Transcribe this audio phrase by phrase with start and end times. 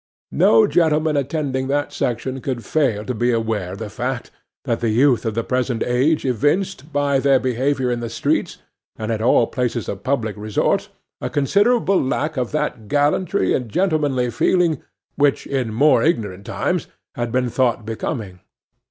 [0.31, 4.31] No gentleman attending that section could fail to be aware of the fact
[4.65, 8.57] that the youth of the present age evinced, by their behaviour in the streets,
[8.95, 10.89] and at all places of public resort,
[11.21, 14.81] a considerable lack of that gallantry and gentlemanly feeling
[15.17, 18.39] which, in more ignorant times, had been thought becoming.